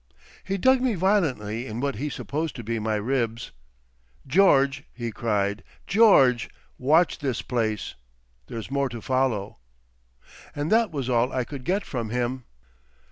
He 0.43 0.57
dug 0.57 0.81
me 0.81 0.95
violently 0.95 1.67
in 1.67 1.79
what 1.79 1.97
he 1.97 2.09
supposed 2.09 2.55
to 2.55 2.63
be 2.63 2.79
my 2.79 2.95
ribs. 2.95 3.51
"George," 4.25 4.83
he 4.91 5.11
cried—"George, 5.11 6.49
watch 6.79 7.19
this 7.19 7.43
place! 7.43 7.93
There's 8.47 8.71
more 8.71 8.89
to 8.89 8.99
follow." 8.99 9.59
And 10.55 10.71
that 10.71 10.89
was 10.89 11.07
all 11.07 11.31
I 11.31 11.43
could 11.43 11.63
get 11.65 11.85
from 11.85 12.09
him. 12.09 12.45